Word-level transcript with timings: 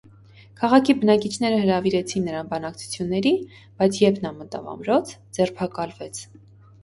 Քաղաքի 0.59 0.93
բնակիչները 1.01 1.57
հրավիրեցին 1.65 2.23
նրան 2.29 2.47
բանակցությունների, 2.53 3.33
բայց 3.81 3.99
երբ 4.05 4.17
նա 4.23 4.31
մտավ 4.39 4.71
ամրոց, 4.75 5.13
ձերբակալվեց։ 5.39 6.25